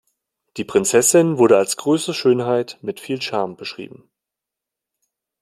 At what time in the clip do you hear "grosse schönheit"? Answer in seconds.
1.77-2.79